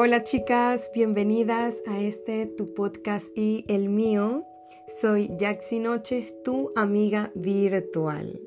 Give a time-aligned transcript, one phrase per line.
[0.00, 4.44] Hola chicas, bienvenidas a este tu podcast y el mío.
[4.86, 8.40] Soy Jaxi Noches, tu amiga virtual.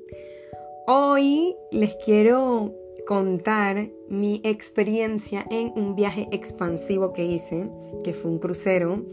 [0.87, 2.73] Hoy les quiero
[3.05, 7.69] contar mi experiencia en un viaje expansivo que hice,
[8.05, 9.03] que fue un crucero,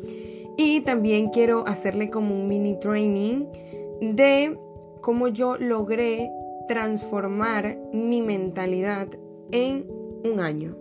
[0.56, 3.46] y también quiero hacerle como un mini training
[4.00, 4.56] de
[5.00, 6.30] cómo yo logré
[6.68, 9.08] transformar mi mentalidad
[9.50, 9.90] en
[10.22, 10.76] un año,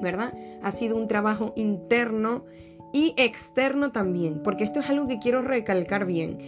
[0.00, 0.34] ¿verdad?
[0.62, 2.44] Ha sido un trabajo interno
[2.92, 6.38] y externo también, porque esto es algo que quiero recalcar bien.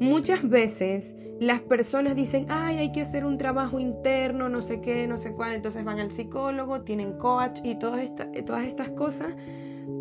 [0.00, 5.06] Muchas veces las personas dicen, ay, hay que hacer un trabajo interno, no sé qué,
[5.06, 8.08] no sé cuál, entonces van al psicólogo, tienen coach y todas,
[8.46, 9.34] todas estas cosas,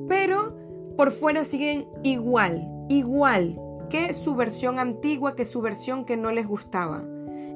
[0.08, 0.56] pero
[0.96, 6.48] por fuera siguen igual, igual que su versión antigua, que su versión que no les
[6.48, 7.04] gustaba.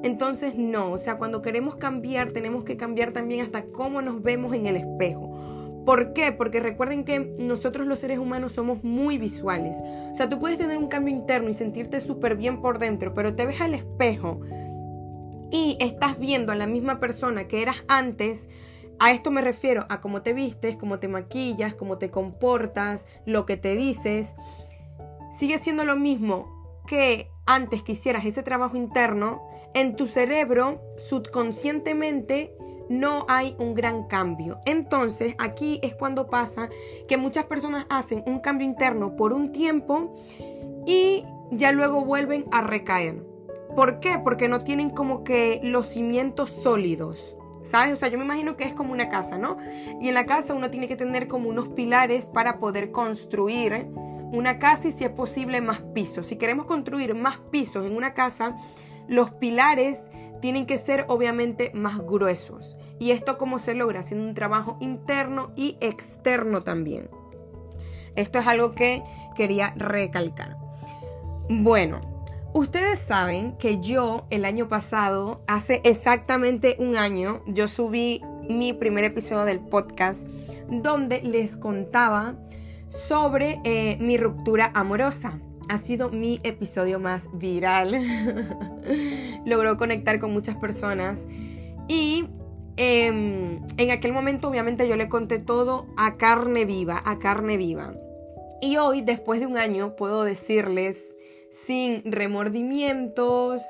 [0.02, 4.54] Entonces no, o sea, cuando queremos cambiar tenemos que cambiar también hasta cómo nos vemos
[4.54, 5.38] en el espejo.
[5.84, 6.30] ¿Por qué?
[6.30, 9.76] Porque recuerden que nosotros los seres humanos somos muy visuales.
[10.12, 13.34] O sea, tú puedes tener un cambio interno y sentirte súper bien por dentro, pero
[13.34, 14.40] te ves al espejo
[15.50, 18.48] y estás viendo a la misma persona que eras antes.
[19.00, 23.44] A esto me refiero a cómo te vistes, cómo te maquillas, cómo te comportas, lo
[23.44, 24.34] que te dices.
[25.36, 26.46] Sigue siendo lo mismo
[26.86, 29.42] que antes que hicieras ese trabajo interno.
[29.74, 32.54] En tu cerebro, subconscientemente,
[32.88, 34.60] no hay un gran cambio.
[34.66, 36.68] Entonces, aquí es cuando pasa
[37.08, 40.14] que muchas personas hacen un cambio interno por un tiempo
[40.86, 43.24] y ya luego vuelven a recaer.
[43.74, 44.20] ¿Por qué?
[44.22, 47.36] Porque no tienen como que los cimientos sólidos.
[47.62, 47.94] ¿Sabes?
[47.94, 49.56] O sea, yo me imagino que es como una casa, ¿no?
[50.00, 53.86] Y en la casa uno tiene que tener como unos pilares para poder construir
[54.32, 56.26] una casa y si es posible más pisos.
[56.26, 58.56] Si queremos construir más pisos en una casa,
[59.08, 62.76] los pilares tienen que ser obviamente más gruesos.
[62.98, 64.00] ¿Y esto cómo se logra?
[64.00, 67.08] Haciendo un trabajo interno y externo también.
[68.16, 69.02] Esto es algo que
[69.34, 70.56] quería recalcar.
[71.48, 72.00] Bueno,
[72.52, 79.04] ustedes saben que yo el año pasado, hace exactamente un año, yo subí mi primer
[79.04, 80.26] episodio del podcast
[80.68, 82.34] donde les contaba
[82.88, 88.00] sobre eh, mi ruptura amorosa ha sido mi episodio más viral.
[89.44, 91.26] Logró conectar con muchas personas.
[91.88, 92.26] Y
[92.76, 97.94] em, en aquel momento obviamente yo le conté todo a carne viva, a carne viva.
[98.60, 101.16] Y hoy, después de un año, puedo decirles
[101.50, 103.60] sin remordimientos,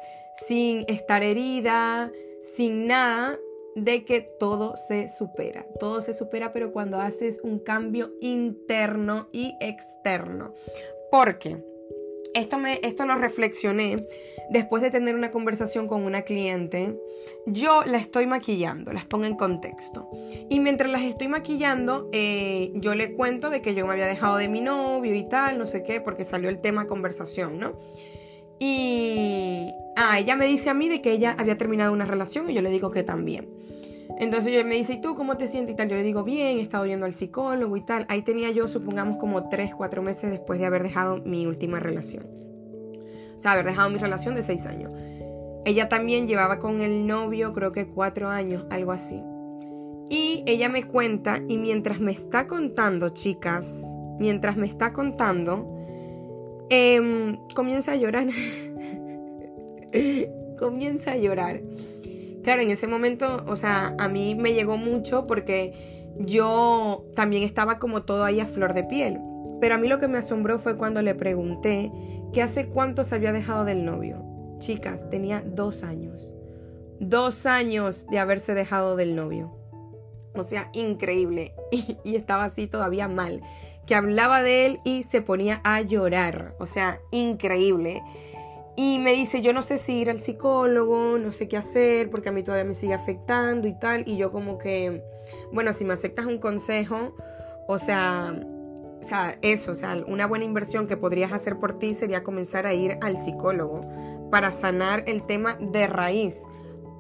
[0.47, 3.39] sin estar herida, sin nada,
[3.75, 5.67] de que todo se supera.
[5.81, 10.55] Todo se supera, pero cuando haces un cambio interno y externo.
[11.11, 11.65] Porque
[12.35, 13.97] esto, me, esto lo reflexioné
[14.51, 16.99] después de tener una conversación con una cliente.
[17.47, 20.09] Yo la estoy maquillando, las pongo en contexto.
[20.49, 24.37] Y mientras las estoy maquillando, eh, yo le cuento de que yo me había dejado
[24.37, 27.79] de mi novio y tal, no sé qué, porque salió el tema conversación, ¿no?
[28.59, 32.55] Y ah, ella me dice a mí de que ella había terminado una relación y
[32.55, 33.49] yo le digo que también.
[34.23, 35.89] Entonces ella me dice, ¿y tú cómo te sientes y tal?
[35.89, 38.07] Yo le digo, bien, he estado yendo al psicólogo y tal.
[38.09, 42.25] Ahí tenía yo, supongamos, como 3, 4 meses después de haber dejado mi última relación.
[43.35, 44.95] O sea, haber dejado mi relación de 6 años.
[45.65, 49.21] Ella también llevaba con el novio, creo que 4 años, algo así.
[50.09, 53.83] Y ella me cuenta, y mientras me está contando, chicas,
[54.21, 55.67] mientras me está contando,
[56.71, 58.29] em, comienza a llorar.
[60.61, 61.61] comienza a llorar.
[62.43, 67.79] Claro, en ese momento, o sea, a mí me llegó mucho porque yo también estaba
[67.79, 69.21] como todo ahí a flor de piel.
[69.61, 71.93] Pero a mí lo que me asombró fue cuando le pregunté
[72.33, 74.25] que hace cuánto se había dejado del novio.
[74.59, 76.21] Chicas, tenía dos años.
[76.99, 79.57] Dos años de haberse dejado del novio.
[80.35, 81.55] O sea, increíble.
[81.71, 83.41] Y, y, estaba así todavía mal.
[83.87, 86.57] Que hablaba de él y se ponía a llorar.
[86.59, 88.03] O sea, increíble.
[88.75, 92.31] Y me dice, yo no sé si ir al psicólogo, no sé qué hacer, porque
[92.31, 94.05] a mí todavía me sigue afectando y tal.
[94.07, 95.03] Y yo como que,
[95.53, 97.15] bueno, si me aceptas un consejo,
[97.69, 98.35] o sea,
[99.03, 102.67] o sea, eso, o sea, una buena inversión que podrías hacer por ti sería comenzar
[102.67, 103.81] a ir al psicólogo
[104.31, 106.47] para sanar el tema de raíz.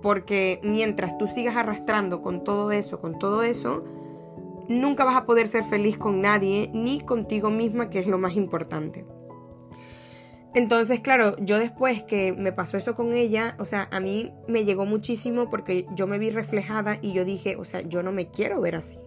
[0.02, 3.84] Porque mientras tú sigas arrastrando con todo eso, con todo eso,
[4.68, 8.34] nunca vas a poder ser feliz con nadie, ni contigo misma, que es lo más
[8.34, 9.06] importante.
[10.54, 14.64] Entonces, claro, yo después que me pasó eso con ella, o sea, a mí me
[14.64, 18.28] llegó muchísimo porque yo me vi reflejada y yo dije, o sea, yo no me
[18.28, 18.98] quiero ver así.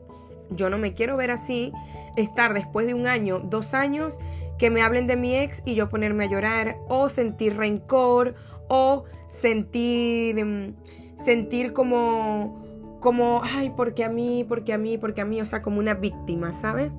[0.50, 1.71] Yo no me quiero ver así,
[2.18, 4.19] estar después de un año, dos años,
[4.57, 8.36] que me hablen de mi ex y yo ponerme a llorar o sentir rencor
[8.68, 10.75] o sentir, mm,
[11.15, 12.65] sentir como
[13.06, 15.94] como, ay, porque a mí, porque a mí, porque a mí, o sea, como una
[15.94, 16.91] víctima, ¿sabes?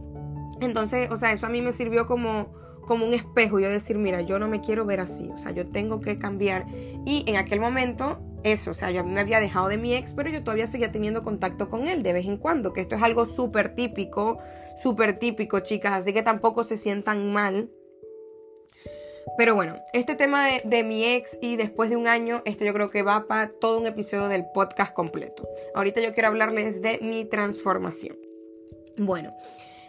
[0.60, 2.54] Entonces, o sea, eso a mí me sirvió como,
[2.87, 5.67] como un espejo, yo decir, mira, yo no me quiero ver así, o sea, yo
[5.67, 6.67] tengo que cambiar.
[7.05, 10.31] Y en aquel momento, eso, o sea, yo me había dejado de mi ex, pero
[10.31, 13.27] yo todavía seguía teniendo contacto con él de vez en cuando, que esto es algo
[13.27, 14.38] súper típico,
[14.81, 17.71] súper típico, chicas, así que tampoco se sientan mal.
[19.37, 22.73] Pero bueno, este tema de, de, mi ex y después de un año, esto yo
[22.73, 25.47] creo que va para todo un episodio del podcast completo.
[25.75, 28.17] Ahorita yo quiero hablarles de mi transformación.
[28.97, 29.35] Bueno,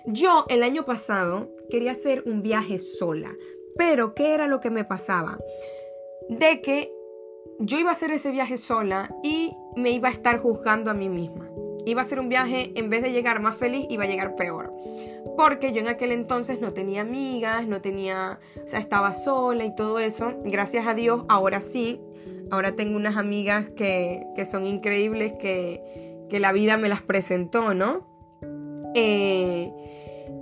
[0.08, 3.36] yo el año pasado quería hacer un viaje sola,
[3.78, 5.38] pero ¿qué era lo que me pasaba?
[6.30, 6.94] De que
[7.60, 11.10] yo iba a hacer ese viaje sola y me iba a estar juzgando a mí
[11.10, 11.50] misma.
[11.86, 14.74] Iba a ser un viaje, en vez de llegar más feliz, iba a llegar peor.
[15.36, 19.76] Porque yo en aquel entonces no tenía amigas, no tenía, o sea, estaba sola y
[19.76, 20.34] todo eso.
[20.46, 22.02] Gracias a Dios, ahora sí.
[22.50, 27.74] Ahora tengo unas amigas que, que son increíbles, que, que la vida me las presentó,
[27.74, 28.17] ¿no?
[29.00, 29.72] Eh,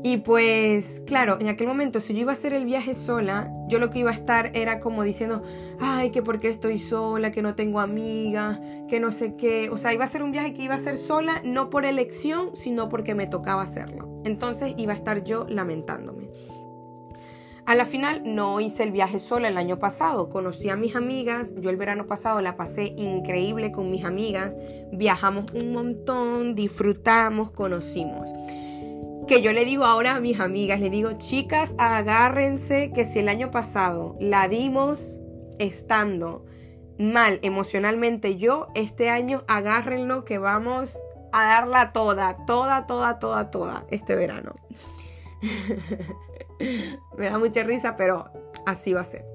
[0.02, 3.80] y pues, claro, en aquel momento, si yo iba a hacer el viaje sola, yo
[3.80, 5.44] lo que iba a estar era como diciendo,
[5.80, 9.70] ay, que porque estoy sola, que no tengo amigas, que no sé qué.
[9.72, 12.56] O sea, iba a ser un viaje que iba a ser sola, no por elección,
[12.56, 14.22] sino porque me tocaba hacerlo.
[14.24, 16.30] Entonces iba a estar yo lamentándome.
[17.68, 21.56] A la final no hice el viaje sola el año pasado, conocí a mis amigas,
[21.58, 24.56] yo el verano pasado la pasé increíble con mis amigas,
[24.92, 28.30] viajamos un montón, disfrutamos, conocimos.
[29.28, 33.30] Que yo le digo ahora a mis amigas, le digo, chicas, agárrense que si el
[33.30, 35.20] año pasado la dimos
[35.58, 36.46] estando
[37.00, 41.00] mal emocionalmente yo, este año agárrenlo que vamos
[41.32, 44.54] a darla toda, toda, toda, toda, toda este verano.
[47.18, 48.26] Me da mucha risa, pero
[48.66, 49.26] así va a ser.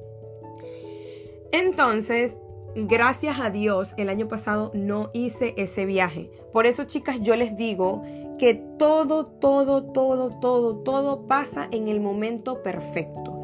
[1.52, 2.38] Entonces,
[2.74, 6.30] gracias a Dios, el año pasado no hice ese viaje.
[6.52, 8.02] Por eso, chicas, yo les digo
[8.38, 13.39] que todo, todo, todo, todo, todo pasa en el momento perfecto.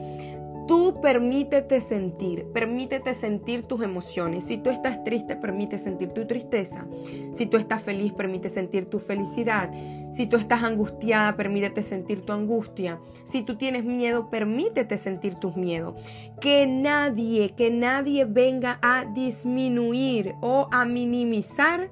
[0.66, 4.44] Tú permítete sentir, permítete sentir tus emociones.
[4.44, 6.86] Si tú estás triste, permite sentir tu tristeza.
[7.34, 9.70] Si tú estás feliz, permite sentir tu felicidad.
[10.12, 12.98] Si tú estás angustiada, permítete sentir tu angustia.
[13.24, 15.94] Si tú tienes miedo, permítete sentir tus miedos.
[16.40, 21.90] Que nadie, que nadie venga a disminuir o a minimizar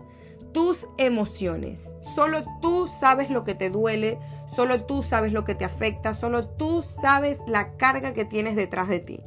[0.52, 1.96] tus emociones.
[2.14, 4.18] Solo tú sabes lo que te duele,
[4.54, 8.88] solo tú sabes lo que te afecta, solo tú sabes la carga que tienes detrás
[8.88, 9.20] de ti.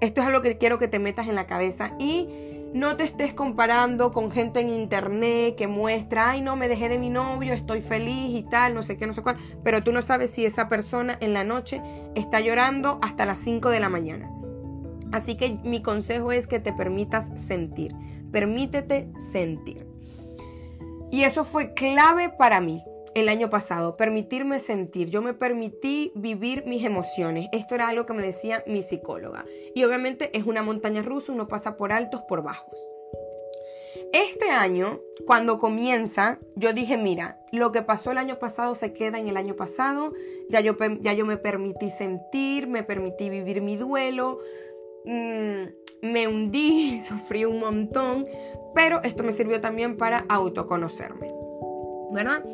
[0.00, 2.28] Esto es algo que quiero que te metas en la cabeza y
[2.74, 6.98] no te estés comparando con gente en internet que muestra, ay no, me dejé de
[6.98, 10.02] mi novio, estoy feliz y tal, no sé qué, no sé cuál, pero tú no
[10.02, 11.82] sabes si esa persona en la noche
[12.14, 14.30] está llorando hasta las 5 de la mañana.
[15.12, 17.94] Así que mi consejo es que te permitas sentir,
[18.32, 19.86] permítete sentir.
[21.10, 22.82] Y eso fue clave para mí
[23.14, 25.10] el año pasado, permitirme sentir.
[25.10, 27.48] Yo me permití vivir mis emociones.
[27.52, 29.44] Esto era algo que me decía mi psicóloga.
[29.74, 32.76] Y obviamente es una montaña rusa, uno pasa por altos, por bajos.
[34.12, 39.18] Este año, cuando comienza, yo dije, mira, lo que pasó el año pasado se queda
[39.18, 40.12] en el año pasado,
[40.50, 44.38] ya yo, ya yo me permití sentir, me permití vivir mi duelo,
[45.06, 45.62] mm,
[46.02, 48.24] me hundí, sufrí un montón,
[48.74, 51.31] pero esto me sirvió también para autoconocerme.
[52.12, 52.44] ¿Verdad?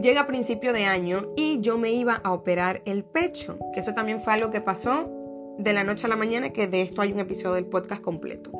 [0.00, 3.94] Llega a principio de año y yo me iba a operar el pecho, que eso
[3.94, 5.10] también fue algo que pasó
[5.58, 8.52] de la noche a la mañana, que de esto hay un episodio del podcast completo.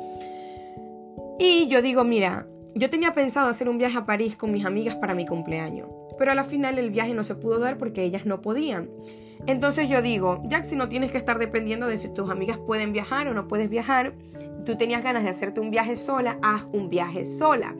[1.38, 4.96] Y yo digo, mira, yo tenía pensado hacer un viaje a París con mis amigas
[4.96, 5.88] para mi cumpleaños,
[6.18, 8.90] pero a la final el viaje no se pudo dar porque ellas no podían.
[9.46, 12.92] Entonces yo digo, Jack, si no tienes que estar dependiendo de si tus amigas pueden
[12.92, 14.14] viajar o no puedes viajar,
[14.64, 17.74] tú tenías ganas de hacerte un viaje sola, haz un viaje sola.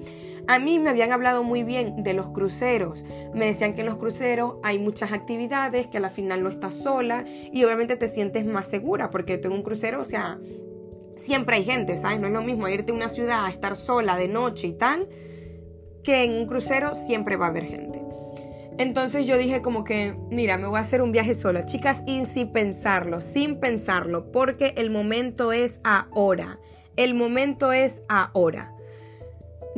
[0.48, 3.04] A mí me habían hablado muy bien de los cruceros.
[3.34, 6.72] Me decían que en los cruceros hay muchas actividades, que a la final no estás
[6.72, 10.38] sola y obviamente te sientes más segura porque tú en un crucero, o sea,
[11.16, 12.18] siempre hay gente, ¿sabes?
[12.18, 15.06] No es lo mismo irte a una ciudad a estar sola de noche y tal,
[16.02, 18.02] que en un crucero siempre va a haber gente.
[18.78, 21.66] Entonces yo dije como que, mira, me voy a hacer un viaje sola.
[21.66, 26.58] Chicas, y sin pensarlo, sin pensarlo, porque el momento es ahora.
[26.96, 28.72] El momento es ahora.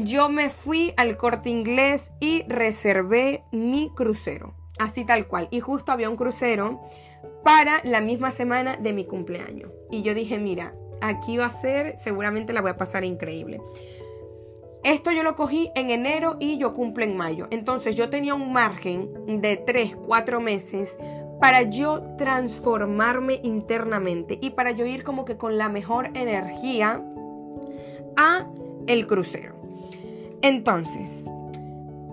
[0.04, 4.54] Yo me fui al corte inglés y reservé mi crucero.
[4.78, 5.49] Así tal cual.
[5.50, 6.80] Y justo había un crucero
[7.45, 9.71] para la misma semana de mi cumpleaños.
[9.90, 13.61] Y yo dije, mira, aquí va a ser, seguramente la voy a pasar increíble.
[14.85, 17.49] Esto yo lo cogí en enero y yo cumplo en mayo.
[17.50, 20.97] Entonces yo tenía un margen de 3, 4 meses
[21.42, 27.04] para yo transformarme internamente y para yo ir como que con la mejor energía
[28.16, 28.47] a
[28.87, 29.60] el crucero.
[30.42, 31.28] Entonces,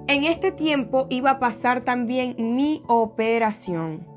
[0.09, 4.07] En este tiempo iba a pasar también mi operación.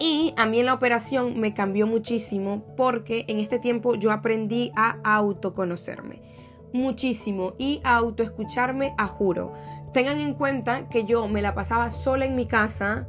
[0.00, 4.98] Y a mí la operación me cambió muchísimo porque en este tiempo yo aprendí a
[5.04, 6.20] autoconocerme
[6.72, 9.52] muchísimo y a autoescucharme a juro.
[9.92, 13.08] Tengan en cuenta que yo me la pasaba sola en mi casa,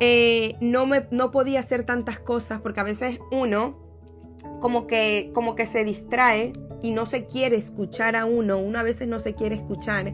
[0.00, 3.76] eh, no, me, no podía hacer tantas cosas porque a veces uno
[4.60, 8.82] como que, como que se distrae y no se quiere escuchar a uno, uno a
[8.82, 10.12] veces no se quiere escuchar.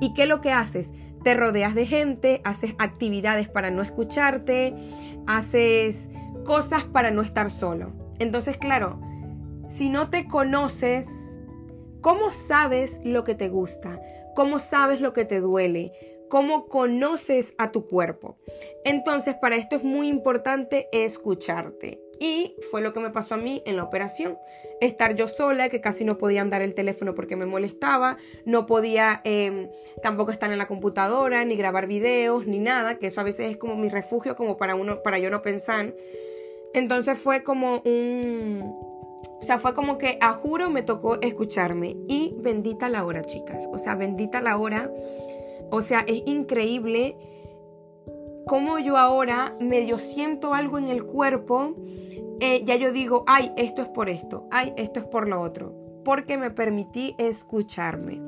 [0.00, 0.92] ¿Y qué es lo que haces?
[1.22, 4.74] Te rodeas de gente, haces actividades para no escucharte,
[5.26, 6.10] haces
[6.44, 7.92] cosas para no estar solo.
[8.18, 9.00] Entonces, claro,
[9.68, 11.40] si no te conoces,
[12.00, 14.00] ¿cómo sabes lo que te gusta?
[14.34, 15.92] ¿Cómo sabes lo que te duele?
[16.28, 18.38] ¿Cómo conoces a tu cuerpo?
[18.84, 22.00] Entonces, para esto es muy importante escucharte.
[22.20, 24.38] Y fue lo que me pasó a mí en la operación.
[24.80, 29.22] Estar yo sola, que casi no podía andar el teléfono porque me molestaba, no podía
[29.24, 29.70] em,
[30.02, 33.56] tampoco estar en la computadora, ni grabar videos, ni nada, que eso a veces es
[33.56, 35.94] como mi refugio, como para uno, para yo no pensar.
[36.74, 38.62] Entonces fue como un,
[39.40, 41.96] o sea, fue como que a juro me tocó escucharme.
[42.06, 43.66] Y bendita la hora, chicas.
[43.72, 44.92] O sea, bendita la hora.
[45.70, 47.16] O sea, es increíble
[48.50, 51.76] cómo yo ahora medio siento algo en el cuerpo
[52.40, 55.72] eh, ya yo digo, ay, esto es por esto, ay, esto es por lo otro,
[56.04, 58.20] porque me permití escucharme.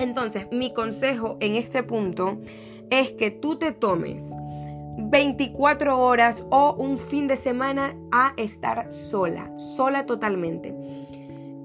[0.00, 2.40] Entonces, mi consejo en este punto
[2.90, 4.34] es que tú te tomes
[4.98, 10.74] 24 horas o un fin de semana a estar sola, sola totalmente.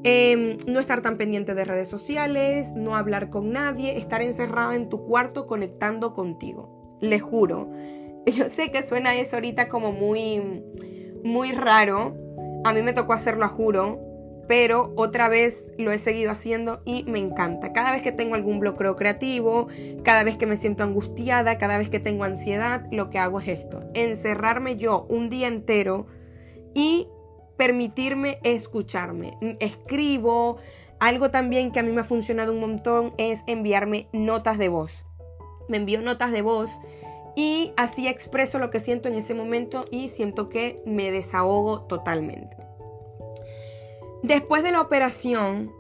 [0.04, 4.90] Em, no estar tan pendiente de redes sociales, no hablar con nadie, estar encerrada en
[4.90, 6.79] tu cuarto conectando contigo.
[7.00, 7.70] Les juro.
[8.26, 10.42] Yo sé que suena eso ahorita como muy
[11.24, 12.16] muy raro.
[12.64, 14.00] A mí me tocó hacerlo a juro,
[14.48, 17.72] pero otra vez lo he seguido haciendo y me encanta.
[17.72, 19.68] Cada vez que tengo algún bloqueo creativo,
[20.04, 23.48] cada vez que me siento angustiada, cada vez que tengo ansiedad, lo que hago es
[23.48, 26.08] esto, encerrarme yo un día entero
[26.74, 27.08] y
[27.58, 29.38] permitirme escucharme.
[29.60, 30.58] Escribo,
[31.00, 35.06] algo también que a mí me ha funcionado un montón es enviarme notas de voz.
[35.70, 36.70] Me envío notas de voz
[37.36, 42.58] y así expreso lo que siento en ese momento y siento que me desahogo totalmente.
[44.24, 45.72] Después de la operación,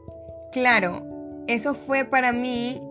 [0.53, 1.03] claro,
[1.48, 2.81] eso fue para mí,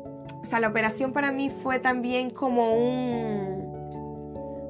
[0.43, 3.88] o sea, la operación para mí fue también como un,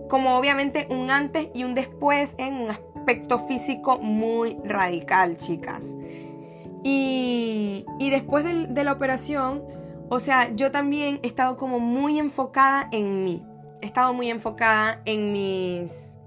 [0.08, 5.96] como obviamente un antes y un después en un aspecto físico muy radical, chicas.
[6.84, 9.64] Y, después de la operación,
[10.08, 13.42] o sea, yo también he estado como muy enfocada en mí
[13.80, 16.18] he estado muy enfocada en mis,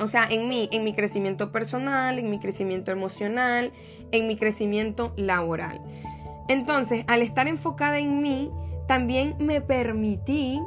[0.00, 3.72] o sea, en mí, en mi crecimiento personal, en mi crecimiento emocional,
[4.10, 5.80] en mi crecimiento laboral.
[6.48, 8.50] Entonces, al estar enfocada en mí,
[8.86, 10.60] también me permití,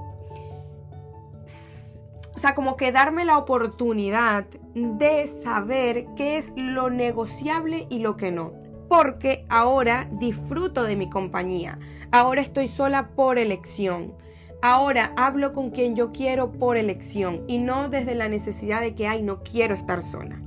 [2.36, 8.15] o sea, como que darme la oportunidad de saber qué es lo negociable y lo
[8.17, 8.53] que no.
[8.89, 11.79] Porque ahora disfruto de mi compañía.
[12.12, 14.13] Ahora estoy sola por elección.
[14.62, 19.08] Ahora hablo con quien yo quiero por elección y no desde la necesidad de que,
[19.08, 20.41] ay, no quiero estar sola.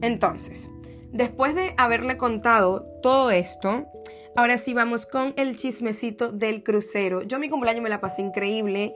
[0.00, 0.70] Entonces,
[1.12, 3.86] después de haberle contado todo esto,
[4.36, 7.22] ahora sí vamos con el chismecito del crucero.
[7.22, 8.94] Yo mi cumpleaños me la pasé increíble.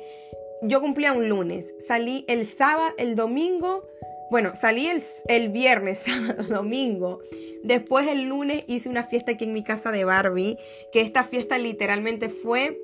[0.63, 3.87] Yo cumplía un lunes, salí el sábado, el domingo,
[4.30, 7.21] bueno, salí el, el, viernes, sábado, domingo.
[7.62, 10.59] Después el lunes hice una fiesta aquí en mi casa de Barbie,
[10.92, 12.78] que esta fiesta literalmente fue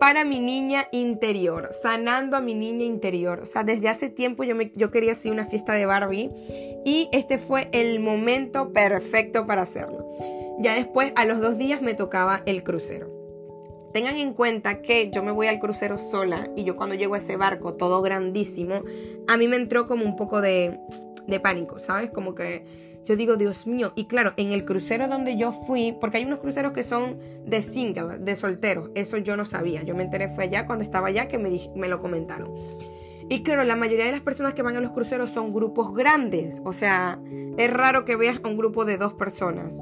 [0.00, 3.40] para mi niña interior, sanando a mi niña interior.
[3.40, 6.30] O sea, desde hace tiempo yo, me, yo quería hacer una fiesta de Barbie
[6.84, 10.08] y este fue el momento perfecto para hacerlo.
[10.60, 13.21] Ya después, a los dos días, me tocaba el crucero.
[13.92, 17.18] Tengan en cuenta que yo me voy al crucero sola y yo cuando llego a
[17.18, 18.82] ese barco todo grandísimo,
[19.28, 20.78] a mí me entró como un poco de,
[21.26, 22.10] de pánico, ¿sabes?
[22.10, 22.64] Como que
[23.04, 26.38] yo digo, Dios mío, y claro, en el crucero donde yo fui, porque hay unos
[26.38, 30.44] cruceros que son de single, de solteros, eso yo no sabía, yo me enteré fue
[30.44, 32.54] allá cuando estaba allá que me, me lo comentaron.
[33.28, 36.62] Y claro, la mayoría de las personas que van a los cruceros son grupos grandes,
[36.64, 37.18] o sea,
[37.56, 39.78] es raro que veas a un grupo de dos personas,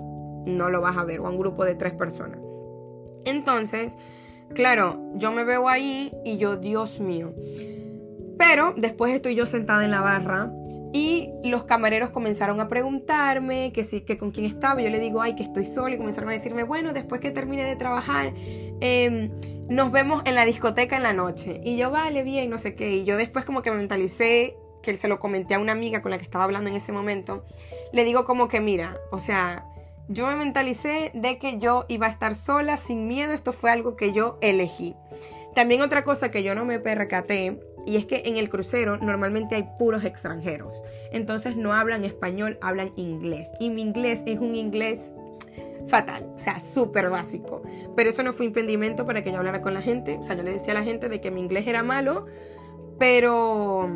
[0.46, 2.49] no lo vas a ver, o a un grupo de tres personas.
[3.24, 3.96] Entonces,
[4.54, 7.34] claro, yo me veo ahí y yo, Dios mío.
[8.38, 10.50] Pero después estoy yo sentada en la barra
[10.92, 14.80] y los camareros comenzaron a preguntarme que sí, que con quién estaba.
[14.82, 15.94] Yo le digo, ay, que estoy sola.
[15.94, 18.32] Y comenzaron a decirme, bueno, después que termine de trabajar,
[18.80, 19.30] em,
[19.68, 21.60] nos vemos en la discoteca en la noche.
[21.64, 22.96] Y yo, vale, bien, no sé qué.
[22.96, 26.10] Y yo después como que me mentalicé, que se lo comenté a una amiga con
[26.10, 27.44] la que estaba hablando en ese momento.
[27.92, 29.66] Le digo como que, mira, o sea,
[30.10, 33.94] yo me mentalicé de que yo iba a estar sola, sin miedo, esto fue algo
[33.94, 34.96] que yo elegí.
[35.54, 39.54] También otra cosa que yo no me percaté, y es que en el crucero normalmente
[39.54, 40.82] hay puros extranjeros.
[41.12, 43.52] Entonces no hablan español, hablan inglés.
[43.60, 45.14] Y mi inglés es un inglés
[45.86, 47.62] fatal, o sea, súper básico.
[47.94, 50.18] Pero eso no fue impedimento para que yo hablara con la gente.
[50.18, 52.26] O sea, yo le decía a la gente de que mi inglés era malo,
[52.98, 53.88] pero,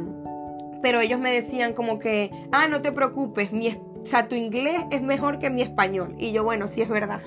[0.81, 3.69] pero ellos me decían como que, ah, no te preocupes, mi,
[4.05, 6.15] o sea, tu inglés es mejor que mi español.
[6.19, 7.23] Y yo, bueno, sí es verdad.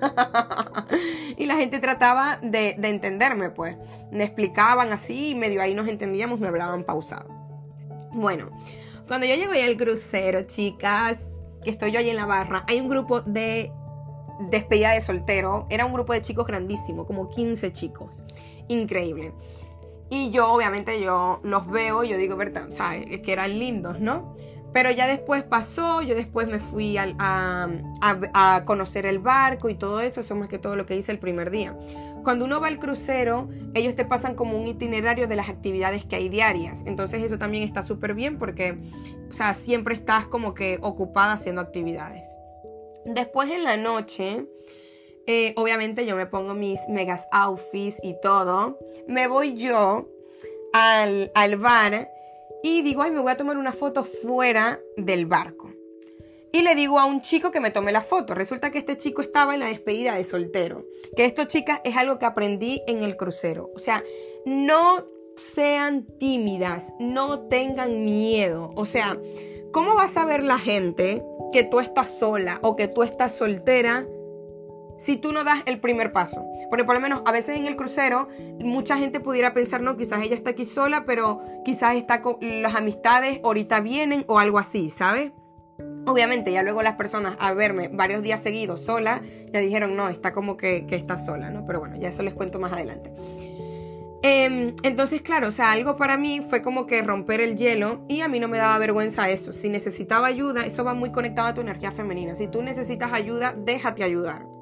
[1.38, 3.76] y la gente trataba de, entenderme, pues.
[4.10, 7.28] Me explicaban así y medio ahí nos entendíamos, me hablaban pausado.
[8.12, 8.50] Bueno,
[9.06, 12.88] cuando yo llegué al crucero, chicas, que estoy yo ahí en la barra, hay un
[12.88, 13.72] grupo de
[14.50, 15.66] despedida de soltero.
[15.70, 18.22] Era un grupo de chicos grandísimo, como 15 chicos.
[18.68, 19.32] Increíble.
[20.10, 22.68] Y yo, obviamente, yo los veo y yo digo, ¿verdad?
[22.70, 23.06] ¿sabes?
[23.10, 24.36] Es que eran lindos, ¿no?
[24.72, 30.20] Pero ya después pasó, yo después me fui a, conocer el barco y todo eso,
[30.20, 31.76] eso más que todo lo que hice el primer día.
[32.22, 36.16] Cuando uno va al crucero, ellos te pasan como un itinerario de las actividades que
[36.16, 36.82] hay diarias.
[36.86, 38.78] Entonces eso también está súper bien porque,
[39.30, 42.28] o sea, siempre estás como que ocupada haciendo actividades.
[43.06, 44.46] Después en la noche,
[45.26, 48.78] eh, obviamente yo me pongo mis megas outfits y todo.
[49.06, 50.08] Me voy yo
[50.74, 52.10] al, al bar
[52.62, 55.72] y digo, ay, me voy a tomar una foto fuera del barco.
[56.52, 58.34] Y le digo a un chico que me tome la foto.
[58.34, 60.86] Resulta que este chico estaba en la despedida de soltero.
[61.14, 63.70] Que esto, chicas, es algo que aprendí en el crucero.
[63.74, 64.02] O sea,
[64.46, 68.70] no sean tímidas, no tengan miedo.
[68.76, 69.18] O sea,
[69.72, 71.22] ¿cómo va a saber la gente
[71.52, 74.06] que tú estás sola o que tú estás soltera
[74.98, 76.44] si tú no das el primer paso.
[76.68, 78.28] Porque por lo menos a veces en el crucero
[78.58, 82.74] mucha gente pudiera pensar, no, quizás ella está aquí sola, pero quizás está con las
[82.74, 85.32] amistades, ahorita vienen o algo así, ¿sabes?
[86.06, 90.32] Obviamente ya luego las personas a verme varios días seguidos sola, ya dijeron, no, está
[90.32, 91.64] como que, que está sola, ¿no?
[91.66, 93.12] Pero bueno, ya eso les cuento más adelante.
[94.22, 98.20] Em, entonces, claro, o sea, algo para mí fue como que romper el hielo y
[98.22, 99.52] a mí no me daba vergüenza eso.
[99.52, 102.34] Si necesitaba ayuda, eso va muy conectado a tu energía femenina.
[102.34, 104.57] Si tú necesitas ayuda, déjate ayudar.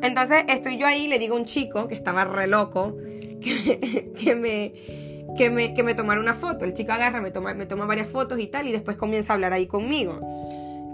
[0.00, 2.96] Entonces estoy yo ahí, le digo a un chico que estaba re loco
[3.42, 4.72] que, me,
[5.36, 6.64] que, me, que me tomara una foto.
[6.64, 9.34] El chico agarra, me toma, me toma varias fotos y tal, y después comienza a
[9.34, 10.18] hablar ahí conmigo.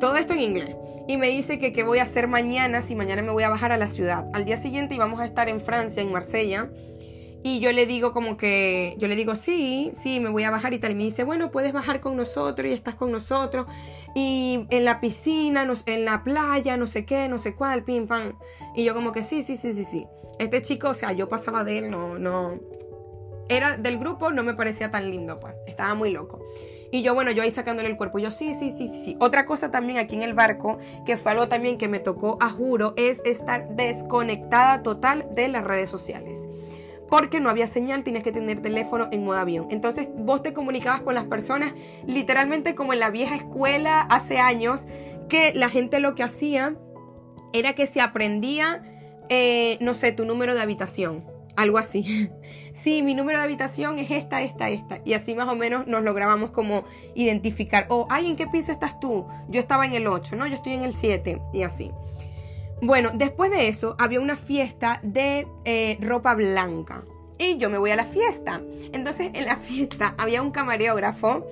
[0.00, 0.76] Todo esto en inglés.
[1.06, 3.72] Y me dice que qué voy a hacer mañana, si mañana me voy a bajar
[3.72, 4.26] a la ciudad.
[4.34, 6.68] Al día siguiente íbamos a estar en Francia, en Marsella.
[7.42, 10.74] Y yo le digo como que, yo le digo, sí, sí, me voy a bajar
[10.74, 10.92] y tal.
[10.92, 13.66] Y me dice, bueno, puedes bajar con nosotros y estás con nosotros.
[14.14, 18.32] Y en la piscina, en la playa, no sé qué, no sé cuál, pim, pam.
[18.74, 20.06] Y yo como que sí, sí, sí, sí, sí.
[20.38, 22.58] Este chico, o sea, yo pasaba de él, no, no.
[23.48, 25.54] Era del grupo, no me parecía tan lindo, pues.
[25.66, 26.44] Estaba muy loco.
[26.90, 28.18] Y yo, bueno, yo ahí sacándole el cuerpo.
[28.18, 29.16] Yo, sí, sí, sí, sí, sí.
[29.20, 32.50] Otra cosa también aquí en el barco, que fue algo también que me tocó, a
[32.50, 36.48] juro, es estar desconectada total de las redes sociales
[37.08, 39.66] porque no había señal, tienes que tener teléfono en modo avión.
[39.70, 41.72] Entonces vos te comunicabas con las personas
[42.06, 44.86] literalmente como en la vieja escuela hace años,
[45.28, 46.76] que la gente lo que hacía
[47.52, 48.82] era que se aprendía,
[49.28, 51.24] eh, no sé, tu número de habitación,
[51.56, 52.30] algo así.
[52.74, 55.00] sí, mi número de habitación es esta, esta, esta.
[55.04, 57.86] Y así más o menos nos lográbamos como identificar.
[57.88, 59.26] O, ay, ¿en qué piso estás tú?
[59.48, 60.46] Yo estaba en el 8, ¿no?
[60.46, 61.90] Yo estoy en el 7 y así.
[62.80, 67.02] Bueno, después de eso había una fiesta de eh, ropa blanca.
[67.38, 68.60] Y yo me voy a la fiesta.
[68.92, 71.46] Entonces en la fiesta había un camarógrafo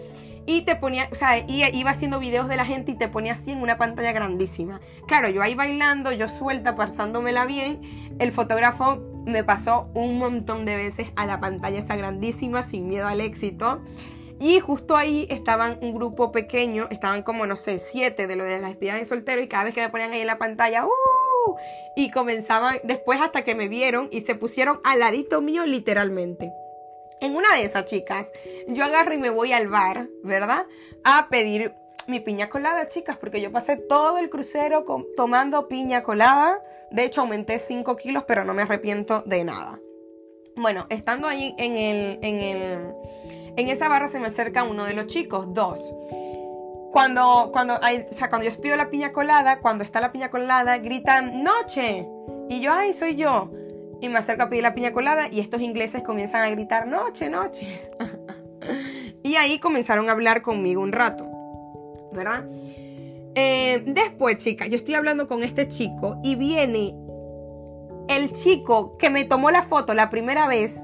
[0.47, 3.51] y te ponía, o sea, iba haciendo videos de la gente y te ponía así
[3.51, 4.81] en una pantalla grandísima.
[5.07, 7.81] Claro, yo ahí bailando, yo suelta, pasándomela bien.
[8.21, 13.09] El fotógrafo me pasó un montón de veces a la pantalla esa grandísima sin miedo
[13.09, 13.83] al éxito.
[14.39, 18.61] Y justo ahí estaban un grupo pequeño, estaban como, no sé, siete de lo de
[18.61, 20.91] las despedidas de soltero y cada vez que me ponían ahí en la pantalla, ¡uh!
[21.95, 26.53] Y comenzaban después hasta que me vieron y se pusieron al ladito mío literalmente.
[27.21, 28.33] En una de esas chicas,
[28.69, 30.67] yo agarro y me voy al bar, ¿verdad?
[31.05, 31.75] A pedir
[32.07, 34.85] mi piña colada, chicas, porque yo pasé todo el crucero
[35.17, 36.63] tomando piña colada.
[36.91, 39.81] De hecho, aumenté 5 kilos, pero no me arrepiento de nada.
[40.57, 42.95] Bueno, estando ahí en el, en el,
[43.57, 45.81] en esa barra se me acerca uno de los chicos, dos.
[46.97, 50.31] Cuando, cuando, hay, o sea, cuando yo pido la piña colada, cuando está la piña
[50.31, 52.09] colada, gritan noche.
[52.49, 53.53] Y yo, ay, soy yo.
[54.01, 57.29] Y me acerco a pedir la piña colada y estos ingleses comienzan a gritar noche,
[57.29, 57.91] noche.
[59.23, 61.29] y ahí comenzaron a hablar conmigo un rato.
[62.15, 62.47] ¿Verdad?
[63.35, 66.95] Eh, después, chicas, yo estoy hablando con este chico y viene
[68.09, 70.81] el chico que me tomó la foto la primera vez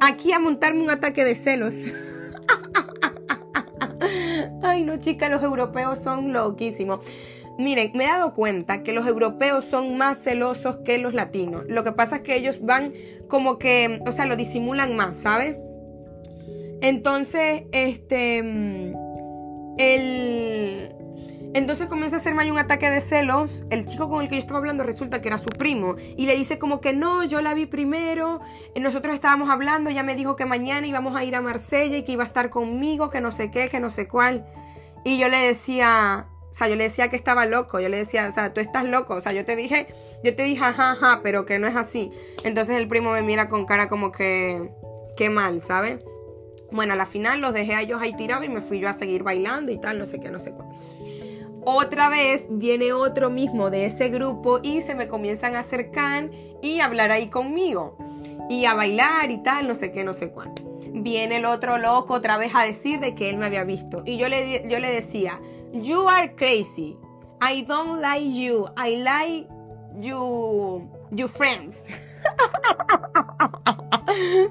[0.00, 1.76] aquí a montarme un ataque de celos.
[4.62, 7.00] Ay, no, chicas, los europeos son loquísimos.
[7.58, 11.64] Miren, me he dado cuenta que los europeos son más celosos que los latinos.
[11.68, 12.94] Lo que pasa es que ellos van
[13.28, 15.56] como que, o sea, lo disimulan más, ¿sabes?
[16.80, 20.94] Entonces, este, mm, el,
[21.52, 23.64] entonces comienza a hacerme un ataque de celos.
[23.70, 25.96] El chico con el que yo estaba hablando resulta que era su primo.
[26.16, 28.40] Y le dice como que no, yo la vi primero.
[28.76, 32.12] Nosotros estábamos hablando, ella me dijo que mañana íbamos a ir a Marsella y que
[32.12, 34.46] iba a estar conmigo, que no sé qué, que no sé cuál.
[35.04, 37.80] Y yo le decía, o sea, yo le decía que estaba loco.
[37.80, 39.14] Yo le decía, o sea, tú estás loco.
[39.14, 39.88] O sea, yo te dije,
[40.22, 42.12] yo te dije, ajá, ajá, pero que no es así.
[42.44, 44.70] Entonces el primo me mira con cara como que,
[45.16, 46.00] qué mal, ¿sabes?
[46.72, 48.92] Bueno, a la final los dejé a ellos ahí tirados y me fui yo a
[48.92, 50.68] seguir bailando y tal, no sé qué, no sé cuál.
[51.64, 56.30] Otra vez viene otro mismo de ese grupo y se me comienzan a acercar
[56.62, 57.96] y hablar ahí conmigo.
[58.48, 60.52] Y a bailar y tal, no sé qué, no sé cuál.
[60.92, 64.02] Viene el otro loco otra vez a decir de que él me había visto.
[64.04, 65.40] Y yo le, yo le decía,
[65.72, 66.96] you are crazy.
[67.40, 68.66] I don't like you.
[68.76, 69.48] I like
[70.00, 71.86] you, you friends.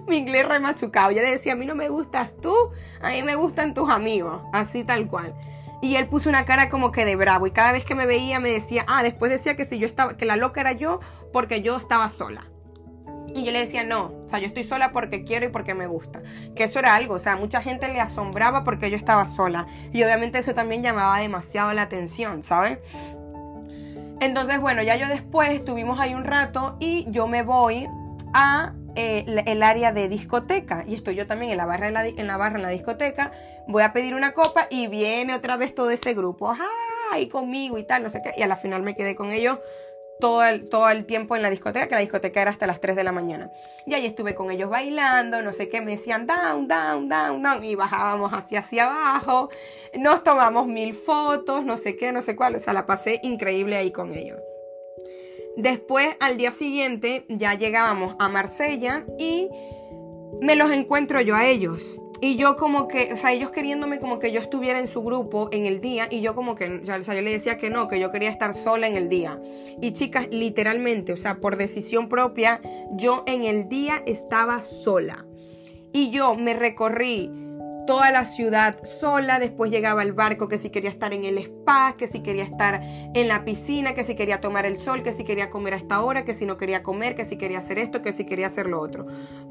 [0.08, 1.12] Mi inglés remachucado.
[1.12, 2.56] Yo le decía, a mí no me gustas tú,
[3.02, 4.42] a mí me gustan tus amigos.
[4.54, 5.34] Así tal cual.
[5.82, 7.48] Y él puso una cara como que de bravo.
[7.48, 10.18] Y cada vez que me veía me decía, ah, después decía que si yo estaba,
[10.18, 11.00] que la loca era yo
[11.32, 12.42] porque yo estaba sola.
[13.34, 15.88] Y yo le decía, no, o sea, yo estoy sola porque quiero y porque me
[15.88, 16.22] gusta.
[16.56, 19.68] Que eso era algo, o sea, mucha gente le asombraba porque yo estaba sola.
[19.94, 22.80] Y obviamente eso también llamaba demasiado la atención, ¿sabes?
[24.20, 27.88] Entonces, bueno, ya yo después estuvimos ahí un rato y yo me voy
[28.34, 30.84] a eh, el área de discoteca.
[30.88, 33.32] Y estoy yo también en la, barra en, la, barra en la discoteca.
[33.68, 36.54] Voy a pedir una copa y viene otra vez todo ese grupo.
[37.12, 37.28] ¡Ay!
[37.28, 38.34] Conmigo y tal, no sé qué.
[38.38, 39.60] Y a la final me quedé con ellos
[40.20, 42.96] todo el, todo el tiempo en la discoteca, que la discoteca era hasta las 3
[42.96, 43.52] de la mañana.
[43.86, 47.64] Y ahí estuve con ellos bailando, no sé qué, me decían down, down, down, down,
[47.64, 49.50] y bajábamos hacia hacia abajo,
[49.98, 53.78] nos tomamos mil fotos, no sé qué, no sé cuál, o sea, la pasé increíble
[53.78, 54.40] ahí con ellos.
[55.58, 59.50] Después, al día siguiente, ya llegábamos a Marsella y
[60.42, 62.00] me los encuentro yo a ellos.
[62.22, 65.50] Y yo como que, o sea, ellos queriéndome como que yo estuviera en su grupo
[65.54, 68.00] en el día y yo como que, o sea, yo le decía que no, que
[68.00, 69.42] yo quería estar sola en el día.
[69.82, 75.26] Y chicas, literalmente, o sea, por decisión propia, yo en el día estaba sola.
[75.94, 77.32] Y yo me recorrí
[77.86, 81.96] toda la ciudad sola, después llegaba el barco que si quería estar en el spa,
[81.98, 85.24] que si quería estar en la piscina, que si quería tomar el sol, que si
[85.24, 88.02] quería comer a esta hora, que si no quería comer, que si quería hacer esto,
[88.02, 89.06] que si quería hacer lo otro.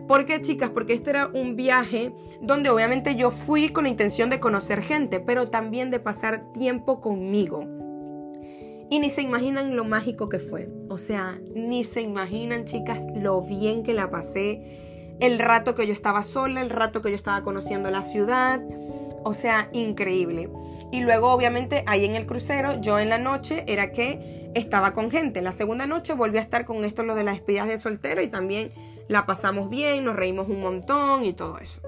[0.07, 0.71] ¿Por qué chicas?
[0.71, 5.21] Porque este era un viaje donde obviamente yo fui con la intención de conocer gente,
[5.21, 7.65] pero también de pasar tiempo conmigo.
[8.91, 10.69] Y ni se imaginan lo mágico que fue.
[10.89, 14.88] O sea, ni se imaginan chicas lo bien que la pasé
[15.21, 18.61] el rato que yo estaba sola, el rato que yo estaba conociendo la ciudad.
[19.25, 20.49] O sea, increíble.
[20.91, 25.11] Y luego, obviamente, ahí en el crucero, yo en la noche era que estaba con
[25.11, 25.41] gente.
[25.41, 28.23] En la segunda noche volví a estar con esto, lo de las despedidas de soltero,
[28.23, 28.71] y también
[29.09, 31.81] la pasamos bien, nos reímos un montón y todo eso.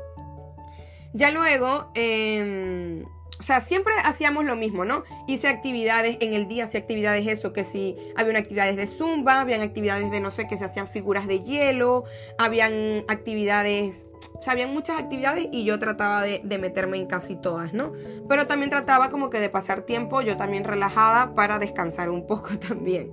[1.12, 3.05] Ya luego, eh,
[3.40, 5.03] o sea, siempre hacíamos lo mismo, ¿no?
[5.26, 9.62] Hice actividades en el día, hacía actividades eso, que si había actividades de zumba, habían
[9.62, 12.05] actividades de no sé, que se hacían figuras de hielo,
[12.37, 17.72] habían actividades, o sea, habían muchas actividades y yo trataba de, meterme en casi todas,
[17.72, 17.92] ¿no?
[18.29, 22.59] Pero también trataba como que de pasar tiempo yo también relajada para descansar un poco
[22.59, 23.11] también.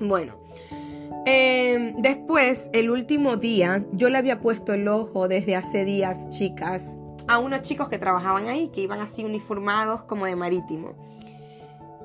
[0.00, 0.40] Bueno.
[1.26, 6.96] Em, después, el último día, yo le había puesto el ojo desde hace días, chicas,
[7.28, 10.94] a unos chicos que trabajaban ahí, que iban así uniformados como de marítimo.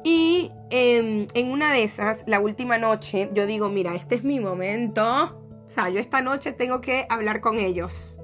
[0.04, 4.40] Y em, en una de esas, la última noche, yo digo, mira, este es mi
[4.40, 5.04] momento.
[5.66, 8.20] O sea, yo esta noche tengo que hablar con ellos.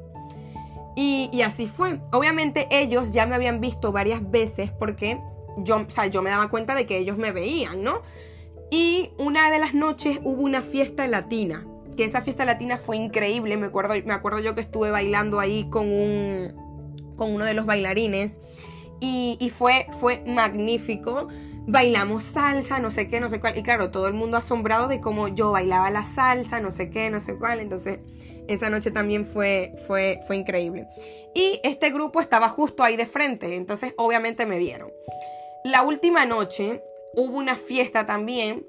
[0.96, 2.02] Y, y, así fue.
[2.12, 5.22] Obviamente ellos ya me habían visto varias veces porque
[5.60, 8.02] yo, o sea, yo me daba cuenta de que ellos me veían, ¿no?
[8.70, 11.66] Y una de las noches hubo una fiesta latina.
[11.96, 13.56] Que esa fiesta latina fue increíble.
[13.56, 16.69] Me acuerdo, me acuerdo yo que estuve bailando ahí con un,
[17.20, 18.42] con uno de los bailarines
[19.00, 21.28] y, fue, fue magnífico.
[21.68, 23.58] Bailamos salsa, no sé qué, no sé cuál.
[23.58, 27.10] Y claro, todo el mundo asombrado de cómo yo bailaba la salsa, no sé qué,
[27.12, 27.60] no sé cuál.
[27.60, 28.00] Entonces,
[28.48, 30.88] esa noche también fue, fue, fue increíble.
[31.36, 34.92] Y este grupo estaba justo ahí de frente, entonces obviamente me vieron.
[35.64, 36.82] La última noche
[37.14, 38.66] hubo una fiesta también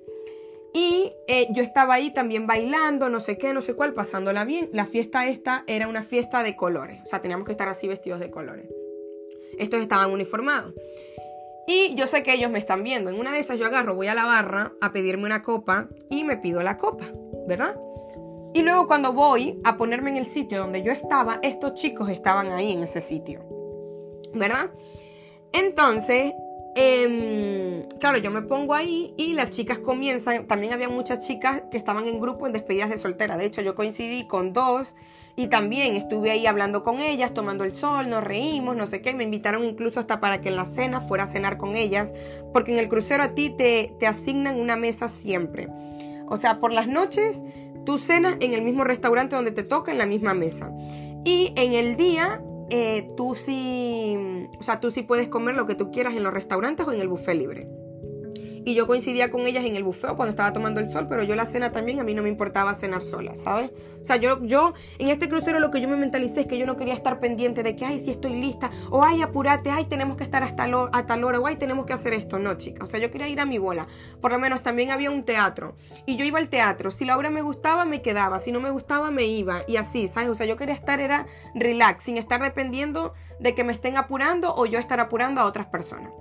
[0.72, 4.68] y eh, yo estaba ahí también bailando, no sé qué, no sé cuál, pasándola bien.
[4.72, 7.00] La fiesta esta era una fiesta de colores.
[7.04, 8.66] O sea, teníamos que estar así vestidos de colores.
[9.58, 10.74] Estos estaban uniformados.
[11.66, 13.10] Y yo sé que ellos me están viendo.
[13.10, 16.24] En una de esas yo agarro, voy a la barra a pedirme una copa y
[16.24, 17.06] me pido la copa,
[17.46, 17.76] ¿verdad?
[18.52, 22.50] Y luego cuando voy a ponerme en el sitio donde yo estaba, estos chicos estaban
[22.50, 23.44] ahí en ese sitio,
[24.34, 24.70] ¿verdad?
[25.52, 26.32] Entonces,
[26.82, 31.76] Em, claro, yo me pongo ahí y las chicas comienzan, también había muchas chicas que
[31.76, 34.96] estaban en grupo en despedidas de soltera, de hecho yo coincidí con dos
[35.36, 39.12] y también estuve ahí hablando con ellas, tomando el sol, nos reímos, no sé qué,
[39.12, 42.14] me invitaron incluso hasta para que en la cena fuera a cenar con ellas,
[42.54, 45.68] porque en el crucero a ti te, te asignan una mesa siempre.
[46.28, 47.44] O sea, por las noches
[47.84, 50.72] tú cenas en el mismo restaurante donde te toca, en la misma mesa.
[51.26, 54.16] Y en el día eh, tú sí,
[54.58, 57.00] o sea, tú sí puedes comer lo que tú quieras en los restaurantes o en
[57.00, 57.68] el buffet libre.
[58.64, 61.34] Y yo coincidía con ellas en el buffet cuando estaba tomando el sol, pero yo
[61.34, 63.70] la cena también, a mí no me importaba cenar sola, ¿sabes?
[64.00, 66.66] O sea, yo, yo en este crucero lo que yo me mentalicé es que yo
[66.66, 70.16] no quería estar pendiente de que, ay, si estoy lista, o ay, apúrate, ay, tenemos
[70.16, 70.60] que estar hasta
[70.92, 72.38] a tal hora, o ay, tenemos que hacer esto.
[72.38, 73.86] No, chica, o sea, yo quería ir a mi bola.
[74.20, 75.74] Por lo menos también había un teatro.
[76.06, 76.90] Y yo iba al teatro.
[76.90, 78.38] Si la obra me gustaba, me quedaba.
[78.38, 79.62] Si no me gustaba, me iba.
[79.66, 80.28] Y así, ¿sabes?
[80.28, 84.54] O sea, yo quería estar, era relax, sin estar dependiendo de que me estén apurando
[84.54, 86.12] o yo estar apurando a otras personas.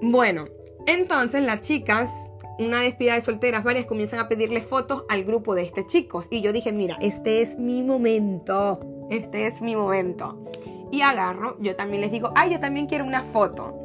[0.00, 0.46] Bueno,
[0.86, 5.62] entonces las chicas, una despida de solteras, varias comienzan a pedirle fotos al grupo de
[5.62, 6.28] este chicos.
[6.30, 8.80] Y yo dije, mira, este es mi momento.
[9.10, 10.42] Este es mi momento.
[10.90, 13.82] Y agarro, yo también les digo, ay, yo también quiero una foto.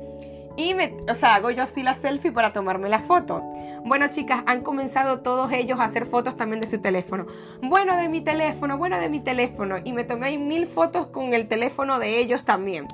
[0.57, 3.41] Y me, o sea, hago yo así la selfie para tomarme la foto.
[3.85, 7.25] Bueno, chicas, han comenzado todos ellos a hacer fotos también de su teléfono.
[7.61, 9.77] Bueno, de mi teléfono, bueno, de mi teléfono.
[9.83, 12.87] Y me tomé mil fotos con el teléfono de ellos también.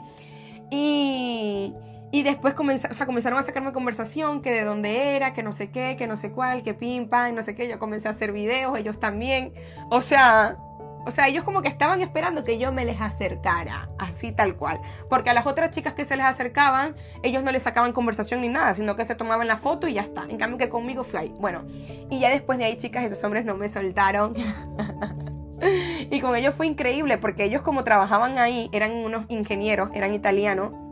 [0.70, 1.74] Y,
[2.12, 6.08] y después comenzaron a sacarme conversación, que de dónde era, que no sé qué, que
[6.08, 7.67] no sé cuál, que pim, pam, no sé qué.
[7.67, 9.54] Yo comencé a hacer videos, ellos también.
[9.89, 10.58] O sea,
[11.06, 14.80] o sea, ellos como que estaban esperando que yo me les acercara, así tal cual.
[15.10, 18.48] Porque a las otras chicas que se les acercaban, ellos no les sacaban conversación ni
[18.48, 20.26] nada, sino que se tomaban la foto y ya está.
[20.30, 21.36] En cambio que conmigo fue ahí.
[21.39, 21.65] Bueno,
[22.10, 24.34] y ya después de ahí, chicas, esos hombres no me soltaron.
[26.10, 30.87] y con ellos fue increíble, porque ellos como trabajaban ahí, eran unos ingenieros, eran italianos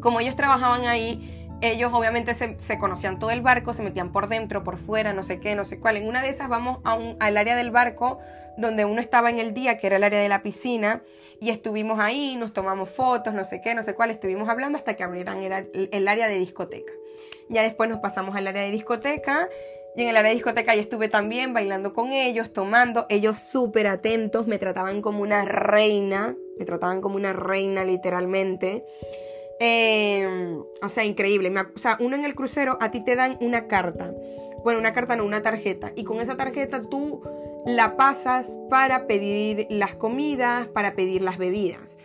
[0.00, 4.62] como ellos trabajaban ahí, ellos obviamente se, conocían todo el barco, se metían por dentro,
[4.62, 5.96] por fuera, no sé qué, no sé cuál.
[5.96, 8.18] En una de esas vamos a al área del barco
[8.56, 11.02] donde uno estaba en el día, que era el área de la piscina,
[11.40, 14.94] y estuvimos ahí, nos tomamos fotos, no sé qué, no sé cuál, estuvimos hablando hasta
[14.94, 16.92] que abrieran el, el área de discoteca.
[17.48, 19.48] Ya después nos pasamos al área de discoteca
[19.96, 23.88] y en el área de discoteca ya estuve también bailando con ellos, tomando, ellos súper
[23.88, 28.84] atentos, me trataban como una reina, me trataban como una reina literalmente.
[29.60, 31.52] Em, o sea, increíble.
[31.74, 34.12] o sea, uno en el crucero a ti te dan una carta.
[34.62, 35.92] Bueno, una carta no, una tarjeta.
[35.96, 37.22] Y con esa tarjeta tú
[37.66, 41.98] la pasas para pedir las comidas, para pedir las bebidas.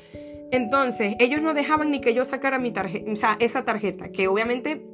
[0.52, 4.28] Entonces, ellos no dejaban ni que yo sacara mi tarjeta, o sea, esa tarjeta, que
[4.28, 4.86] obviamente,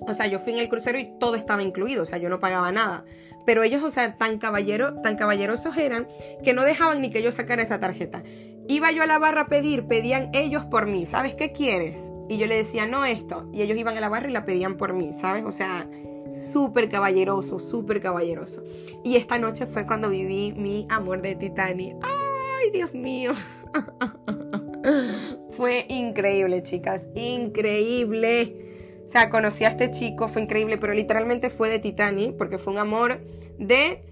[0.00, 2.40] o sea, yo fui en el crucero y todo estaba incluido, o sea, yo no
[2.40, 3.06] pagaba nada.
[3.46, 6.06] Pero ellos, o sea, tan, caballero, tan caballerosos eran
[6.44, 8.22] que no dejaban ni que yo sacara esa tarjeta.
[8.68, 12.12] Iba yo a la barra a pedir, pedían ellos por mí, ¿sabes qué quieres?
[12.28, 13.48] Y yo le decía, no esto.
[13.50, 15.44] Y ellos iban a la barra y la pedían por mí, ¿sabes?
[15.46, 15.88] O sea,
[16.36, 18.62] súper caballeroso, súper caballeroso.
[19.02, 21.96] Y esta noche fue cuando viví mi amor de Titanic.
[22.02, 23.32] ¡Ay, Dios mío!
[25.52, 29.00] fue increíble, chicas, increíble.
[29.04, 32.74] O sea, conocí a este chico, fue increíble, pero literalmente fue de Titanic, porque fue
[32.74, 33.20] un amor
[33.58, 34.02] de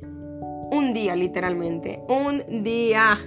[0.71, 2.01] un día, literalmente.
[2.09, 3.19] Un día.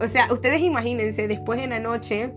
[0.00, 2.32] O sea, ustedes imagínense, después en la noche,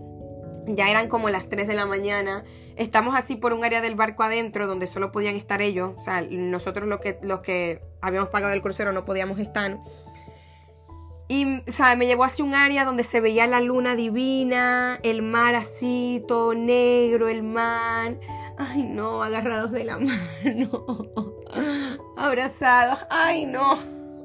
[0.66, 2.44] ya eran como las 3 de la mañana,
[2.76, 6.20] estamos así por un área del barco adentro donde solo podían estar ellos, o sea,
[6.22, 9.78] nosotros los que, los que habíamos pagado el crucero no podíamos estar.
[11.30, 15.20] Y, o sea, me llevó hacia un área donde se veía la luna divina, el
[15.20, 18.18] mar así, todo negro, el mar.
[18.56, 19.98] Ay, no, agarrados de la
[20.44, 20.86] mano,
[22.16, 23.78] abrazados, ay, no.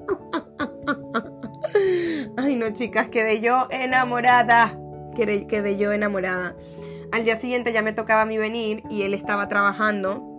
[2.37, 4.77] Ay, no, chicas, quedé yo enamorada.
[5.15, 6.55] Quedé, yo enamorada.
[7.11, 10.29] Al día siguiente ya me tocaba a mí venir y él estaba trabajando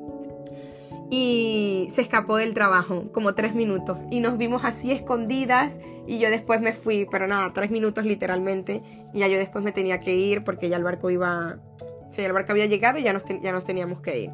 [1.11, 6.31] y se escapó del trabajo como tres minutos y nos vimos así escondidas y yo
[6.31, 10.15] después me fui, pero nada, tres minutos literalmente y ya yo después me tenía que
[10.15, 11.61] ir porque ya el barco iba,
[12.09, 14.31] o sea, el barco había llegado y ya nos, ya nos teníamos que ir.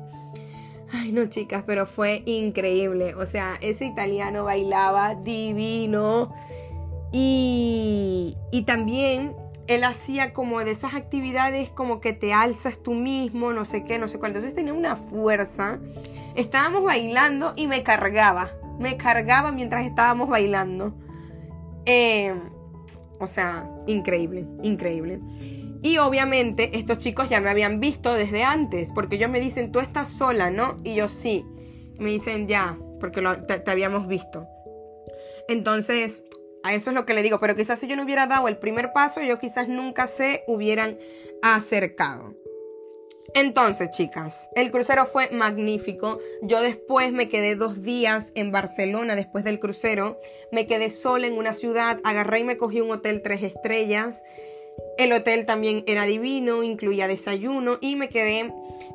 [0.93, 3.15] Ay, no, chicas, pero fue increíble.
[3.15, 6.35] O sea, ese italiano bailaba divino.
[7.13, 9.35] Y, también
[9.67, 13.99] él hacía como de esas actividades como que te alzas tú mismo, no sé qué,
[13.99, 14.31] no sé cuál.
[14.31, 15.79] Entonces tenía una fuerza.
[16.37, 18.51] Estábamos bailando y me cargaba.
[18.79, 20.95] Me cargaba mientras estábamos bailando.
[21.85, 22.35] Eh,
[23.19, 25.21] o sea, increíble, increíble.
[25.83, 29.81] Y obviamente estos chicos ya me habían visto desde antes, porque ellos me dicen, tú
[29.81, 30.77] estás sola, ¿no?
[30.85, 31.45] Y yo sí.
[31.99, 34.47] Me dicen, ya, porque te habíamos visto.
[35.49, 36.23] Entonces,
[36.63, 38.59] a eso es lo que le digo, pero quizás si yo no hubiera dado el
[38.59, 40.99] primer paso, yo quizás nunca se hubieran
[41.43, 42.35] acercado.
[43.35, 46.19] Entonces, chicas, el crucero fue magnífico.
[46.43, 50.19] Yo después me quedé dos días en Barcelona después del crucero.
[50.51, 54.25] Me quedé sola en una ciudad, agarré y me cogí un hotel tres estrellas.
[54.99, 58.53] El hotel también era divino, incluía desayuno y me quedé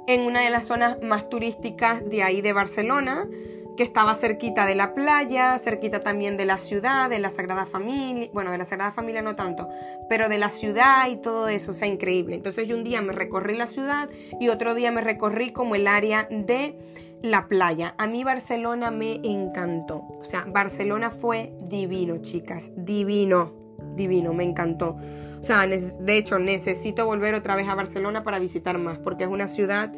[0.07, 3.27] en una de las zonas más turísticas de ahí de Barcelona
[3.75, 8.29] que estaba cerquita de la playa, cerquita también de la ciudad, de la Sagrada Familia,
[8.33, 9.69] bueno, de la Sagrada Familia no tanto,
[10.09, 12.35] pero de la ciudad y todo eso, o sea, increíble.
[12.35, 14.09] Entonces yo un día me recorrí la ciudad
[14.39, 16.77] y otro día me recorrí como el área de
[17.21, 17.95] la playa.
[17.97, 23.53] A mí Barcelona me encantó, o sea, Barcelona fue divino, chicas, divino,
[23.95, 24.97] divino, me encantó.
[25.39, 29.29] O sea, de hecho necesito volver otra vez a Barcelona para visitar más, porque es
[29.29, 29.93] una ciudad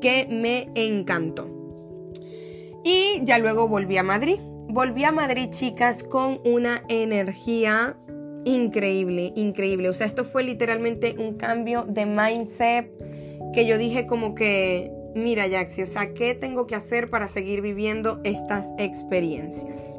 [0.00, 1.63] que me encantó.
[2.84, 4.38] Y ya luego volví a Madrid.
[4.68, 7.96] Volví a Madrid, chicas, con una energía
[8.44, 9.88] increíble, increíble.
[9.88, 12.92] O sea, esto fue literalmente un cambio de mindset
[13.54, 17.62] que yo dije como que, mira, Jaxi, o sea, ¿qué tengo que hacer para seguir
[17.62, 19.98] viviendo estas experiencias?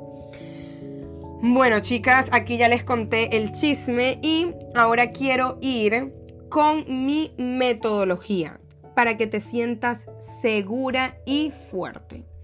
[1.42, 6.14] Bueno, chicas, aquí ya les conté el chisme y ahora quiero ir
[6.50, 8.60] con mi metodología
[8.96, 10.06] para que te sientas
[10.42, 12.35] segura y fuerte.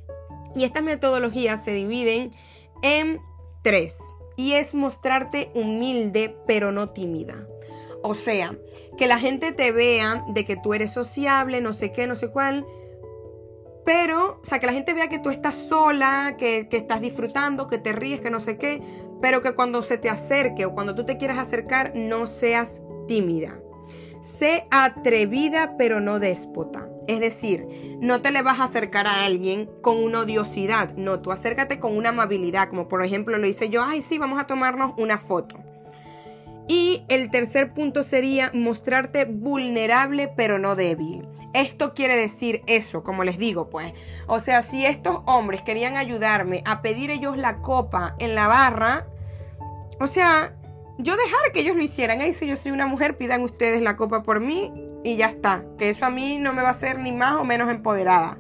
[0.55, 2.31] Y estas metodologías se dividen
[2.81, 3.19] en
[3.61, 3.99] tres.
[4.37, 7.47] Y es mostrarte humilde pero no tímida.
[8.03, 8.55] O sea,
[8.97, 12.29] que la gente te vea de que tú eres sociable, no sé qué, no sé
[12.29, 12.65] cuál.
[13.85, 17.67] Pero, o sea, que la gente vea que tú estás sola, que, que estás disfrutando,
[17.67, 18.81] que te ríes, que no sé qué.
[19.21, 23.59] Pero que cuando se te acerque o cuando tú te quieras acercar, no seas tímida.
[24.21, 26.90] Sé atrevida pero no déspota.
[27.07, 27.65] Es decir,
[27.99, 31.97] no te le vas a acercar a alguien con una odiosidad, no, tú acércate con
[31.97, 35.59] una amabilidad, como por ejemplo lo hice yo, ay sí, vamos a tomarnos una foto.
[36.67, 41.27] Y el tercer punto sería mostrarte vulnerable pero no débil.
[41.53, 43.91] Esto quiere decir eso, como les digo, pues.
[44.27, 49.05] O sea, si estos hombres querían ayudarme a pedir ellos la copa en la barra,
[49.99, 50.55] o sea,
[50.97, 52.21] yo dejar que ellos lo hicieran.
[52.21, 54.71] Ahí si yo soy una mujer, pidan ustedes la copa por mí
[55.03, 55.65] y ya está.
[55.77, 58.39] Que eso a mí no me va a hacer ni más o menos empoderada.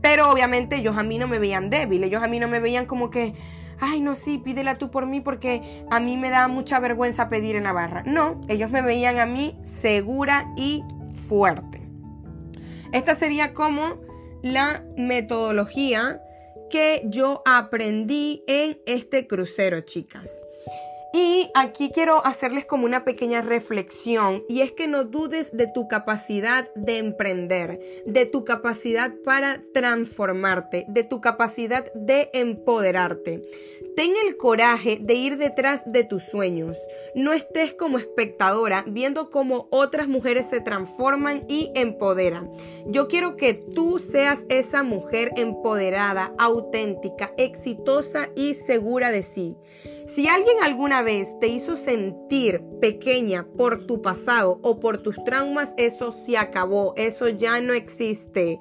[0.00, 2.04] Pero obviamente ellos a mí no me veían débil.
[2.04, 3.34] Ellos a mí no me veían como que,
[3.80, 7.56] ay, no, sí, pídela tú por mí porque a mí me da mucha vergüenza pedir
[7.56, 8.02] en la barra.
[8.06, 10.84] No, ellos me veían a mí segura y
[11.28, 11.82] fuerte.
[12.92, 13.96] Esta sería como
[14.42, 16.20] la metodología
[16.70, 20.46] que yo aprendí en este crucero, chicas.
[21.18, 25.88] Y aquí quiero hacerles como una pequeña reflexión y es que no dudes de tu
[25.88, 33.40] capacidad de emprender, de tu capacidad para transformarte, de tu capacidad de empoderarte.
[33.96, 36.76] Ten el coraje de ir detrás de tus sueños.
[37.14, 42.50] No estés como espectadora viendo cómo otras mujeres se transforman y empoderan.
[42.84, 49.56] Yo quiero que tú seas esa mujer empoderada, auténtica, exitosa y segura de sí.
[50.06, 55.74] Si alguien alguna vez te hizo sentir pequeña por tu pasado o por tus traumas,
[55.76, 58.60] eso se acabó, eso ya no existe.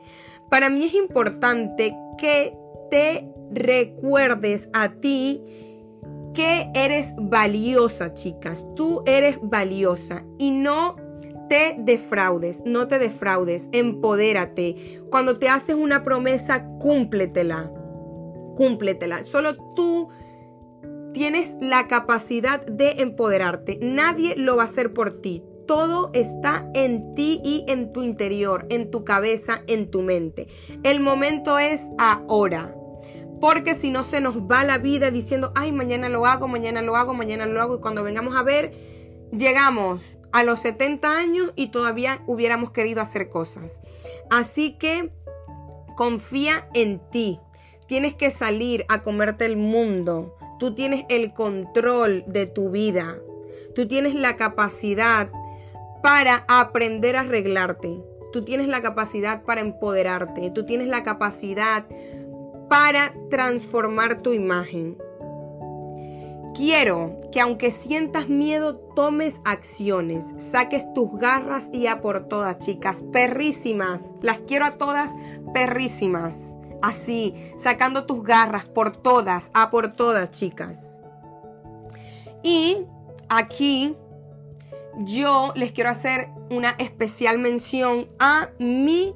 [0.50, 2.58] Para mí es importante que
[2.90, 5.44] te recuerdes a ti
[6.34, 8.66] que eres valiosa, chicas.
[8.76, 10.96] Tú eres valiosa y no
[11.48, 15.02] te defraudes, no te defraudes, empodérate.
[15.12, 17.72] Cuando te haces una promesa, cúmpletela.
[18.58, 19.26] Cúmpletela.
[19.28, 20.10] Solo tú
[21.16, 23.80] tienes la capacidad de empoderarte.
[23.82, 25.42] Nadie lo va a hacer por ti.
[25.66, 30.50] Todo está en ti y en tu interior, en tu cabeza, en tu mente.
[30.84, 32.76] El momento es ahora.
[33.40, 36.98] Porque si no se nos va la vida diciendo, ay, mañana lo hago, mañana lo
[36.98, 37.78] hago, mañana lo hago.
[37.78, 38.74] Y cuando vengamos a ver,
[39.32, 40.02] llegamos
[40.34, 43.82] a los 70 años y todavía hubiéramos querido hacer cosas.
[44.30, 45.14] Así que
[45.96, 47.40] confía en ti.
[47.88, 50.36] Tienes que salir a comerte el mundo.
[50.58, 53.18] Tú tienes el control de tu vida.
[53.76, 55.30] Tú tienes la capacidad
[56.02, 58.02] para aprender a arreglarte.
[58.32, 60.52] Tú tienes la capacidad para empoderarte.
[60.52, 61.86] Tú tienes la capacidad
[62.70, 64.98] para transformar tu imagen.
[66.54, 73.04] Quiero que aunque sientas miedo, tomes acciones, saques tus garras y a por todas, chicas,
[73.12, 74.16] perrísimas.
[74.22, 75.12] Las quiero a todas
[75.54, 76.55] perrísimas
[76.88, 81.00] así, sacando tus garras por todas, a por todas, chicas.
[82.44, 82.78] Y
[83.30, 83.96] aquí
[85.00, 89.16] yo les quiero hacer una especial mención a mi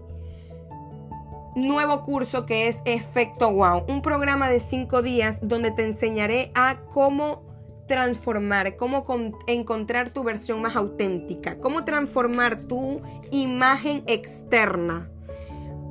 [1.56, 6.78] nuevo curso que es Efecto Wow, un programa de cinco días donde te enseñaré a
[6.94, 7.44] cómo
[7.88, 9.06] transformar, cómo
[9.48, 13.02] encontrar tu versión más auténtica, cómo transformar tu
[13.32, 15.10] imagen externa.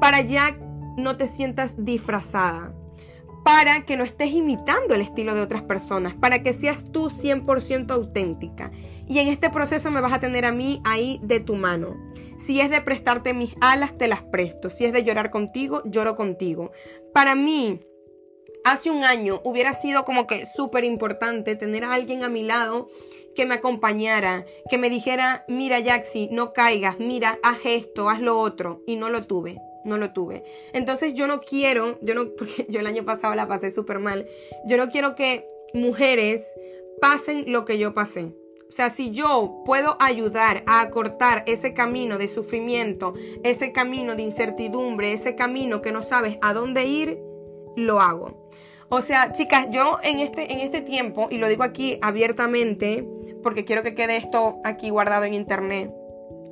[0.00, 0.56] Para ya
[0.98, 2.74] no te sientas disfrazada,
[3.44, 7.90] para que no estés imitando el estilo de otras personas, para que seas tú 100%
[7.92, 8.70] auténtica.
[9.06, 11.96] Y en este proceso me vas a tener a mí ahí de tu mano.
[12.36, 14.68] Si es de prestarte mis alas, te las presto.
[14.68, 16.72] Si es de llorar contigo, lloro contigo.
[17.14, 17.80] Para mí,
[18.64, 22.88] hace un año hubiera sido como que súper importante tener a alguien a mi lado
[23.34, 28.38] que me acompañara, que me dijera, mira Jaxi, no caigas, mira, haz esto, haz lo
[28.38, 28.82] otro.
[28.86, 30.44] Y no lo tuve, no lo tuve.
[30.72, 34.26] Entonces yo no quiero, yo no, porque yo el año pasado la pasé súper mal,
[34.66, 36.44] yo no quiero que mujeres
[37.00, 38.32] pasen lo que yo pasé.
[38.68, 44.22] O sea, si yo puedo ayudar a acortar ese camino de sufrimiento, ese camino de
[44.22, 47.18] incertidumbre, ese camino que no sabes a dónde ir,
[47.76, 48.50] lo hago.
[48.90, 53.08] O sea, chicas, yo en este, en este tiempo, y lo digo aquí abiertamente,
[53.42, 55.90] porque quiero que quede esto aquí guardado en internet,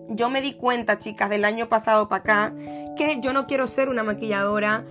[0.08, 2.54] yo me di cuenta, chicas, del año pasado para acá,
[2.96, 4.84] que yo no quiero ser una maquilladora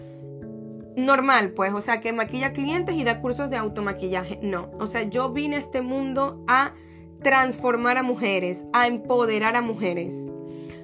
[0.95, 4.39] normal, pues, o sea, que maquilla clientes y da cursos de automaquillaje.
[4.41, 6.73] No, o sea, yo vine a este mundo a
[7.21, 10.31] transformar a mujeres, a empoderar a mujeres.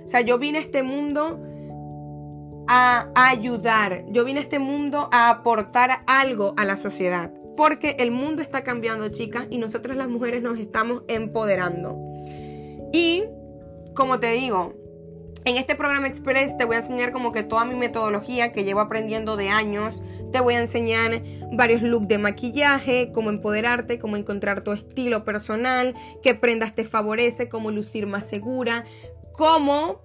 [0.03, 1.39] O sea, yo vine a este mundo
[2.67, 4.05] a ayudar.
[4.09, 7.33] Yo vine a este mundo a aportar algo a la sociedad.
[7.55, 11.97] Porque el mundo está cambiando, chicas, y nosotras las mujeres nos estamos empoderando.
[12.93, 13.25] Y,
[13.95, 14.73] como te digo,
[15.43, 18.79] en este programa Express te voy a enseñar como que toda mi metodología que llevo
[18.79, 20.03] aprendiendo de años.
[20.31, 25.95] Te voy a enseñar varios looks de maquillaje, cómo empoderarte, cómo encontrar tu estilo personal,
[26.21, 28.85] qué prendas te favorece, cómo lucir más segura,
[29.33, 30.03] cómo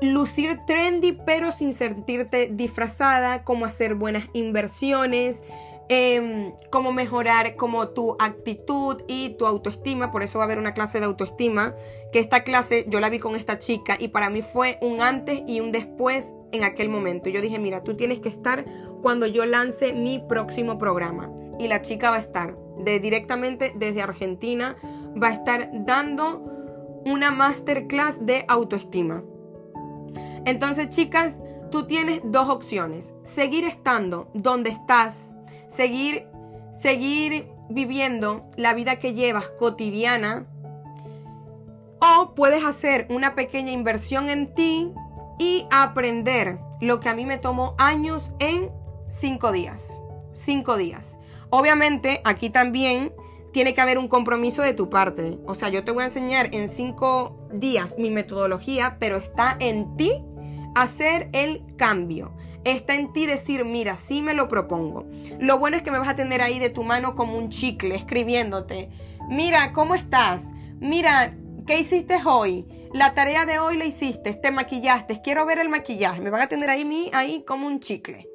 [0.00, 5.42] lucir trendy pero sin sentirte disfrazada, cómo hacer buenas inversiones,
[5.90, 10.12] em, cómo mejorar como tu actitud y tu autoestima.
[10.12, 11.74] Por eso va a haber una clase de autoestima,
[12.12, 15.42] que esta clase yo la vi con esta chica y para mí fue un antes
[15.48, 17.28] y un después en aquel momento.
[17.28, 18.64] Yo dije, mira, tú tienes que estar
[19.02, 21.28] cuando yo lance mi próximo programa.
[21.58, 24.76] Y la chica va a estar de, directamente desde Argentina,
[25.20, 29.24] va a estar dando una masterclass de autoestima.
[30.44, 31.40] Entonces, chicas,
[31.72, 33.16] tú tienes dos opciones.
[33.24, 35.34] Seguir estando donde estás,
[35.70, 36.26] seguir,
[36.78, 40.46] seguir viviendo la vida que llevas cotidiana.
[42.00, 44.92] O puedes hacer una pequeña inversión en ti
[45.38, 48.70] y aprender lo que a mí me tomó años en
[49.08, 50.00] cinco días.
[50.32, 51.18] Cinco días.
[51.50, 53.12] Obviamente, aquí también
[53.52, 55.38] tiene que haber un compromiso de tu parte.
[55.46, 59.96] O sea, yo te voy a enseñar en cinco días mi metodología, pero está en
[59.96, 60.12] ti
[60.74, 62.32] hacer el cambio.
[62.64, 65.06] Está en ti decir, mira, sí me lo propongo.
[65.38, 67.94] Lo bueno es que me vas a tener ahí de tu mano como un chicle,
[67.94, 68.90] escribiéndote.
[69.28, 70.46] Mira, ¿cómo estás?
[70.78, 71.34] Mira,
[71.66, 72.66] ¿qué hiciste hoy?
[72.92, 76.20] La tarea de hoy la hiciste, te maquillaste, quiero ver el maquillaje.
[76.20, 78.28] Me van a tener ahí, ahí como un chicle.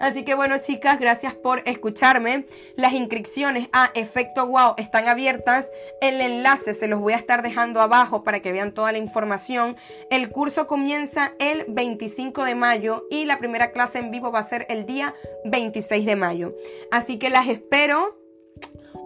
[0.00, 2.46] Así que bueno chicas, gracias por escucharme.
[2.76, 5.70] Las inscripciones a Efecto Wow están abiertas.
[6.00, 9.76] El enlace se los voy a estar dejando abajo para que vean toda la información.
[10.10, 14.44] El curso comienza el 25 de mayo y la primera clase en vivo va a
[14.44, 16.54] ser el día 26 de mayo.
[16.90, 18.18] Así que las espero.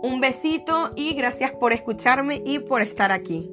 [0.01, 3.51] Un besito y gracias por escucharme y por estar aquí.